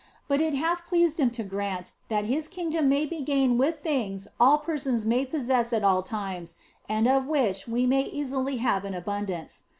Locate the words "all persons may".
4.39-5.27